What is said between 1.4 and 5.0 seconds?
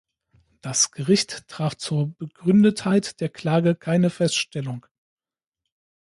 traf zur Begründetheit der Klage keine Feststellung.